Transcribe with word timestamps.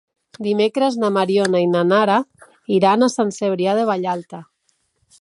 Dimecres 0.45 0.97
na 1.03 1.11
Mariona 1.17 1.61
i 1.67 1.69
na 1.75 1.85
Nara 1.91 2.17
iran 2.81 3.09
a 3.09 3.13
Sant 3.19 3.33
Cebrià 3.41 3.81
de 3.83 3.89
Vallalta. 3.93 4.43